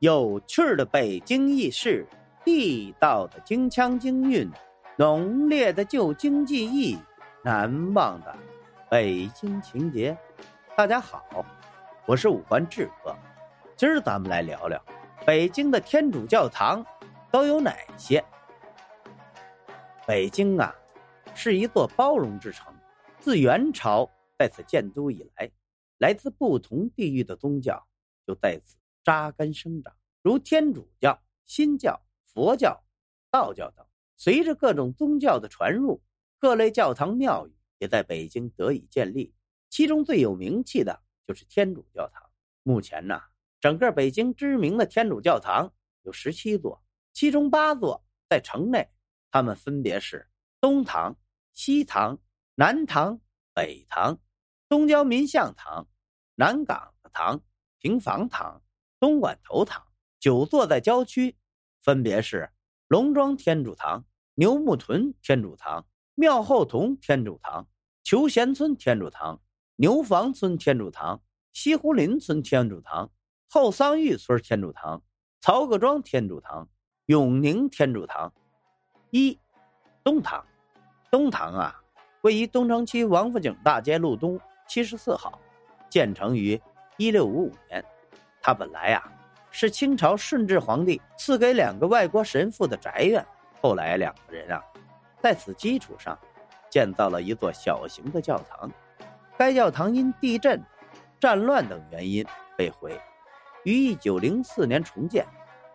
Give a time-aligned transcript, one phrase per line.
[0.00, 2.06] 有趣的北京轶事，
[2.44, 4.48] 地道的京腔京韵，
[4.96, 6.96] 浓烈的旧京记忆，
[7.42, 8.32] 难忘的
[8.88, 10.16] 北京情节。
[10.76, 11.44] 大家好，
[12.06, 13.12] 我是五环志哥，
[13.74, 14.80] 今儿咱们来聊聊
[15.26, 16.86] 北京的天主教堂
[17.32, 18.24] 都有哪些。
[20.06, 20.72] 北京啊，
[21.34, 22.72] 是一座包容之城，
[23.18, 24.08] 自元朝
[24.38, 25.50] 在此建都以来，
[25.98, 27.84] 来自不同地域的宗教
[28.24, 28.76] 就在此。
[29.08, 32.84] 扎根生长，如天主教、新教、佛教、
[33.30, 33.82] 道教等。
[34.18, 36.02] 随着各种宗教的传入，
[36.38, 39.34] 各类教堂庙宇也在北京得以建立。
[39.70, 42.22] 其中最有名气的就是天主教堂。
[42.62, 43.18] 目前呢，
[43.60, 48.90] 整个北京知名的天主教堂有十七座，其中八座在城内，
[49.30, 50.28] 它们分别是
[50.60, 51.16] 东堂、
[51.54, 52.18] 西堂、
[52.56, 53.18] 南堂、
[53.54, 54.20] 北堂、
[54.68, 55.88] 东郊民巷堂、
[56.34, 57.42] 南岗子堂、
[57.78, 58.62] 平房堂。
[59.00, 59.82] 东莞头堂
[60.18, 61.36] 九座在郊区，
[61.82, 62.50] 分别是
[62.88, 64.04] 龙庄天主堂、
[64.34, 67.68] 牛木屯天主堂、庙后屯天主堂、
[68.02, 69.40] 求贤村天主堂、
[69.76, 73.10] 牛房村天主堂、西湖林村天主堂、
[73.48, 75.02] 后桑峪村天主堂、
[75.40, 76.68] 曹各庄天主堂、
[77.06, 78.32] 永宁天主堂。
[79.10, 79.38] 一
[80.02, 80.44] 东堂，
[81.10, 81.80] 东堂啊，
[82.22, 85.40] 位于东城区王府井大街路东七十四号，
[85.88, 86.60] 建成于
[86.96, 87.84] 一六五五年。
[88.40, 89.02] 它本来呀，
[89.50, 93.24] 是清朝顺治皇帝赐给两个外国神父的宅院。
[93.60, 94.62] 后来两个人啊，
[95.20, 96.16] 在此基础上，
[96.70, 98.70] 建造了一座小型的教堂。
[99.36, 100.62] 该教堂因地震、
[101.20, 102.24] 战乱等原因
[102.56, 103.00] 被毁，
[103.64, 105.26] 于一九零四年重建，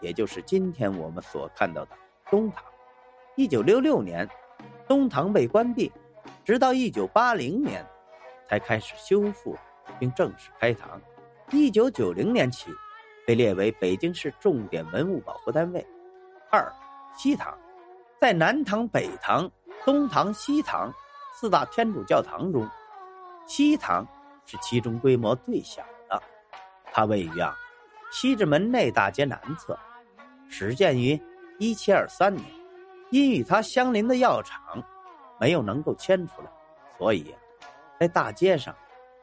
[0.00, 1.96] 也就是今天我们所看到的
[2.30, 2.62] 东堂。
[3.36, 4.28] 一九六六年，
[4.86, 5.92] 东堂被关闭，
[6.44, 7.84] 直到一九八零年，
[8.48, 9.56] 才开始修复
[9.98, 11.00] 并正式开堂。
[11.50, 12.70] 一九九零年起，
[13.26, 15.86] 被列为北京市重点文物保护单位。
[16.50, 16.70] 二
[17.16, 17.56] 西堂，
[18.20, 19.50] 在南堂、北堂、
[19.82, 20.92] 东堂、西堂
[21.32, 22.68] 四大天主教堂中，
[23.46, 24.06] 西堂
[24.44, 26.22] 是其中规模最小的。
[26.92, 27.56] 它位于啊
[28.10, 29.78] 西直门内大街南侧，
[30.50, 31.18] 始建于
[31.58, 32.44] 一七二三年。
[33.10, 34.84] 因与它相邻的药厂
[35.40, 36.50] 没有能够迁出来，
[36.98, 37.34] 所以
[37.98, 38.74] 在大街上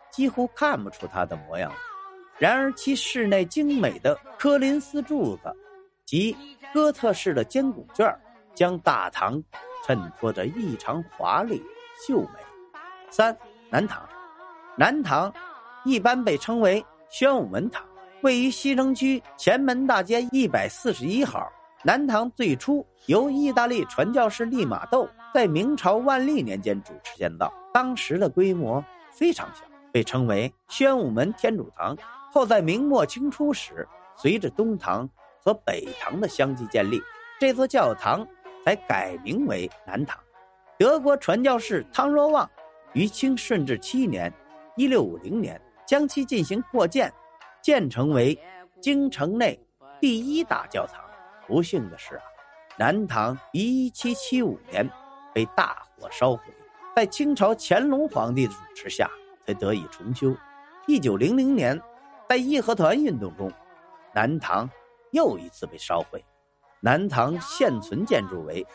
[0.09, 1.71] 几乎看不出它的模样。
[2.37, 5.55] 然而，其室内精美的科林斯柱子
[6.05, 6.35] 及
[6.73, 8.13] 哥特式的尖拱券
[8.53, 9.41] 将大堂
[9.85, 11.63] 衬托着异常华丽
[12.05, 12.39] 秀美。
[13.09, 13.35] 三
[13.69, 14.07] 南堂，
[14.75, 15.33] 南堂
[15.85, 17.85] 一般被称为宣武门堂，
[18.21, 21.49] 位于西城区前门大街一百四十一号。
[21.83, 29.63] 南堂最初由意大利传教士利玛窦在明朝万历年间主持建造，当时的规模非常小，
[29.93, 31.95] 被称为宣武门天主堂。
[32.35, 33.87] 后在明末清初时，
[34.17, 35.09] 随着东堂
[35.41, 37.01] 和北堂的相继建立，
[37.39, 38.27] 这座教堂
[38.65, 40.19] 才改名为南堂。
[40.77, 42.49] 德国传教士汤若望
[42.91, 44.29] 于清顺治七年
[44.75, 47.09] （一六五零年）将其进行扩建，
[47.61, 48.37] 建成为
[48.81, 49.57] 京城内
[50.01, 51.01] 第一大教堂。
[51.47, 52.23] 不幸的是啊，
[52.77, 54.85] 南堂一七七五年
[55.33, 56.41] 被大火烧毁，
[56.97, 59.09] 在清朝乾隆皇帝的主持下
[59.47, 60.35] 才得以重修。
[60.85, 61.81] 一九零零年。
[62.27, 63.51] 在义和团运动中，
[64.13, 64.69] 南唐
[65.11, 66.23] 又一次被烧毁。
[66.81, 68.65] 南唐现存建筑为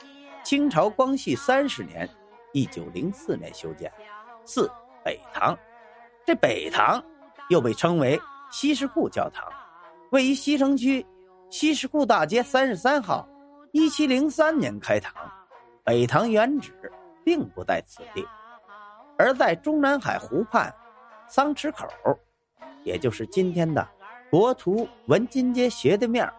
[0.44, 2.08] 清朝光绪三十年
[2.52, 3.92] （一九零四年）修建。
[4.44, 4.70] 四
[5.04, 5.56] 北堂，
[6.24, 7.02] 这北堂
[7.48, 9.44] 又被称为西什库教堂，
[10.10, 11.04] 位于西城区
[11.50, 13.28] 西什库大街三十三号，
[13.72, 15.12] 一七零三年开堂。
[15.82, 16.72] 北堂原址
[17.24, 18.24] 并不在此地，
[19.18, 20.72] 而在中南海湖畔
[21.28, 21.86] 桑池口。
[22.84, 23.86] 也就是今天的
[24.30, 26.30] 国图文津街斜对面，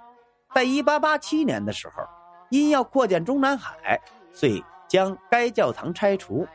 [0.53, 2.03] 在一八八七年的时候，
[2.49, 3.99] 因要扩建中南海，
[4.33, 6.47] 遂将该教堂拆除，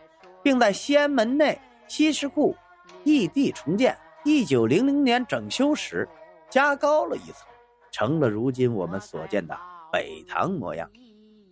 [0.42, 2.56] 并在西安门内西什库
[3.04, 3.96] 异地重建。
[4.24, 6.08] 一九零零年整修时，
[6.50, 7.46] 加高了一层，
[7.92, 9.56] 成了如今我们所见的
[9.92, 10.90] 北堂模样。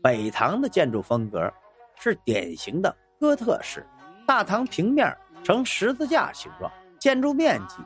[0.03, 1.53] 北堂的建筑风格
[1.97, 3.87] 是典型的哥特式，
[4.27, 6.69] 大堂平面呈十字架形状，
[6.99, 7.77] 建筑面积。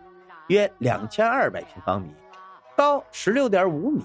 [0.49, 2.13] 约两千二百平方米，
[2.77, 4.03] 高十六点五米，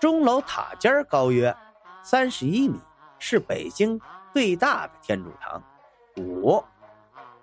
[0.00, 1.54] 钟楼塔尖高约
[2.02, 2.78] 三十一米，
[3.18, 4.00] 是北京
[4.32, 5.62] 最大的天主堂。
[6.16, 6.62] 五，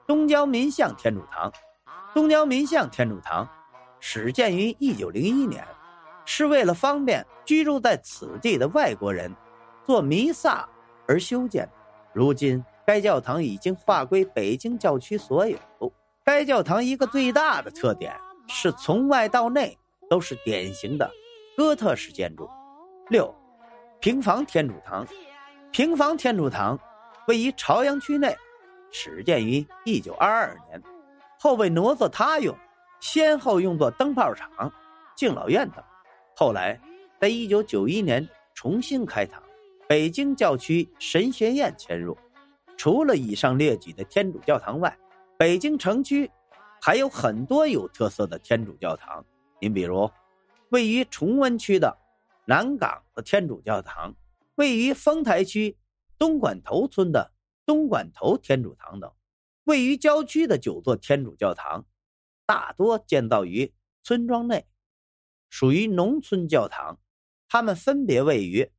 [0.05, 1.51] 东郊民巷天主堂。
[2.13, 3.47] 东郊民巷天主堂
[3.99, 5.65] 始建于一九零一年，
[6.25, 9.33] 是为了方便居住在此地的外国人
[9.85, 10.67] 做弥撒
[11.07, 11.69] 而修建。
[12.13, 15.57] 如今，该教堂已经划归北京教区所有。
[16.23, 18.13] 该教堂一个最大的特点。
[18.47, 19.77] 是从外到内
[20.09, 21.09] 都是典型的
[21.55, 22.49] 哥特式建筑。
[23.09, 23.33] 六，
[23.99, 25.05] 平房天主堂。
[25.71, 26.79] 平房天主堂
[27.27, 28.35] 位于朝阳区内，
[28.91, 30.81] 始建于一九二二年，
[31.39, 32.55] 后被挪作他用，
[33.01, 34.49] 先后用作灯泡厂、
[35.15, 35.83] 敬老院等。
[36.35, 36.79] 后来，
[37.19, 39.41] 在一九九一年重新开堂。
[39.87, 42.17] 北京教区神学院迁入。
[42.77, 44.97] 除了以上列举的天主教堂外，
[45.37, 46.29] 北京城区
[46.85, 49.25] 还有很多有特色的天主教堂。
[49.59, 50.07] 您比如，
[50.69, 51.97] 位于崇文区的
[52.45, 54.13] 南港的天主教堂，
[54.53, 55.75] 位于丰台区
[56.19, 57.31] 东莞头村的
[57.65, 59.11] 东莞头天主堂等。
[59.63, 61.83] 位于郊区的九座天主教堂，
[62.45, 63.73] 大多建造于
[64.03, 64.67] 村庄内，
[65.49, 66.99] 属于农村教堂。
[67.47, 68.71] 它们分别位于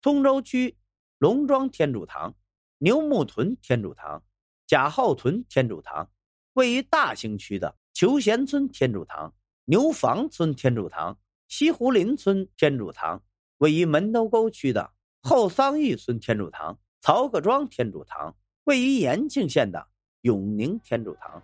[0.00, 0.78] 通州区
[1.18, 2.34] 龙庄天主堂。
[2.78, 4.24] 牛木屯天主堂、
[4.66, 6.10] 贾浩屯天主堂，
[6.54, 9.32] 位于大兴区的求贤村天主堂、
[9.64, 11.16] 牛房村天主堂、
[11.48, 13.22] 西湖林村天主堂，
[13.58, 14.90] 位于门头沟区的
[15.22, 19.86] 后桑峪村天主堂、曹各庄天主堂，位于延庆县的
[20.22, 21.42] 永宁天主堂。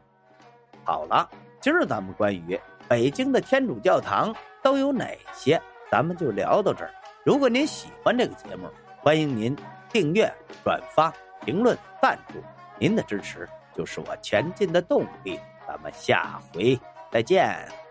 [0.85, 1.29] 好了，
[1.61, 2.59] 今儿咱们关于
[2.89, 5.61] 北京的天主教堂都有哪些，
[5.91, 6.93] 咱们就聊到这儿。
[7.25, 8.69] 如果您喜欢这个节目，
[8.99, 9.57] 欢迎您
[9.93, 10.33] 订阅、
[10.65, 11.13] 转发。
[11.45, 12.43] 评论、赞助，
[12.81, 15.39] 您的支持就是我前进的动力。
[15.67, 16.79] 咱们下回
[17.11, 17.86] 再见。